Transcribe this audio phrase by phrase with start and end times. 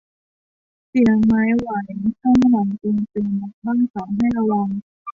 [0.89, 1.69] เสียงไม้ไหว
[2.21, 4.67] ข้างหลังตัวเตือนนักล่าสาวให้ระวัง